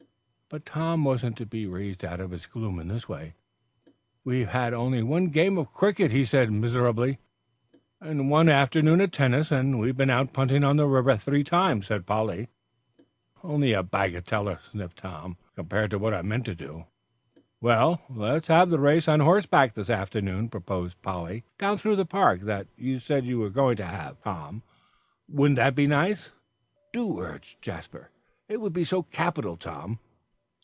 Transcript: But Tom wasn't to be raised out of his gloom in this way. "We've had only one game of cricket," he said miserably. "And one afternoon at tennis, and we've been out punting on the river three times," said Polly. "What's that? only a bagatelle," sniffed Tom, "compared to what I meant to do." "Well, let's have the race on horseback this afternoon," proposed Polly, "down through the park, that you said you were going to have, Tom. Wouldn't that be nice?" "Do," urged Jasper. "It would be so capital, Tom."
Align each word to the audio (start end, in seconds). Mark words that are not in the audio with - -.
But 0.49 0.65
Tom 0.65 1.05
wasn't 1.05 1.37
to 1.37 1.45
be 1.45 1.65
raised 1.65 2.03
out 2.03 2.19
of 2.19 2.31
his 2.31 2.45
gloom 2.45 2.77
in 2.77 2.89
this 2.89 3.07
way. 3.07 3.35
"We've 4.25 4.49
had 4.49 4.73
only 4.73 5.01
one 5.01 5.27
game 5.27 5.57
of 5.57 5.71
cricket," 5.71 6.11
he 6.11 6.25
said 6.25 6.51
miserably. 6.51 7.19
"And 8.01 8.29
one 8.29 8.49
afternoon 8.49 8.99
at 8.99 9.13
tennis, 9.13 9.49
and 9.49 9.79
we've 9.79 9.95
been 9.95 10.09
out 10.09 10.33
punting 10.33 10.65
on 10.65 10.75
the 10.75 10.87
river 10.87 11.15
three 11.15 11.45
times," 11.45 11.87
said 11.87 12.05
Polly. 12.05 12.49
"What's 12.55 13.05
that? 13.43 13.47
only 13.47 13.71
a 13.71 13.81
bagatelle," 13.81 14.59
sniffed 14.61 14.97
Tom, 14.97 15.37
"compared 15.55 15.89
to 15.91 15.97
what 15.97 16.13
I 16.13 16.21
meant 16.21 16.43
to 16.47 16.53
do." 16.55 16.83
"Well, 17.61 18.01
let's 18.09 18.47
have 18.47 18.71
the 18.71 18.77
race 18.77 19.07
on 19.07 19.21
horseback 19.21 19.73
this 19.73 19.89
afternoon," 19.89 20.49
proposed 20.49 21.01
Polly, 21.01 21.45
"down 21.59 21.77
through 21.77 21.95
the 21.95 22.05
park, 22.05 22.41
that 22.41 22.67
you 22.75 22.99
said 22.99 23.23
you 23.25 23.39
were 23.39 23.49
going 23.51 23.77
to 23.77 23.85
have, 23.85 24.21
Tom. 24.21 24.63
Wouldn't 25.29 25.55
that 25.55 25.75
be 25.75 25.87
nice?" 25.87 26.31
"Do," 26.91 27.19
urged 27.21 27.61
Jasper. 27.61 28.11
"It 28.49 28.59
would 28.59 28.73
be 28.73 28.83
so 28.83 29.01
capital, 29.03 29.55
Tom." 29.55 29.99